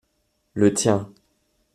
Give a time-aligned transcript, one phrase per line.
[0.55, 1.13] Le tien.